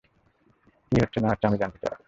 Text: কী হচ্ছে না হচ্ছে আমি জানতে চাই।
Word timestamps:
কী 0.91 0.97
হচ্ছে 1.01 1.19
না 1.19 1.27
হচ্ছে 1.31 1.45
আমি 1.47 1.57
জানতে 1.57 1.79
চাই। 1.83 1.95